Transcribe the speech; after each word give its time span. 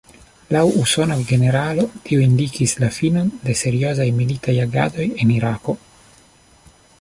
Laŭ 0.53 0.61
usona 0.83 1.17
generalo 1.31 1.83
tio 2.07 2.23
indikis 2.29 2.73
la 2.85 2.89
finon 2.95 3.29
de 3.45 3.55
seriozaj 3.61 4.09
militaj 4.23 4.57
agadoj 4.65 5.07
en 5.11 5.35
Irako. 5.39 5.77